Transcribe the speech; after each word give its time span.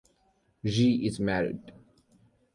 Xie 0.65 1.05
is 1.05 1.19
married. 1.19 1.73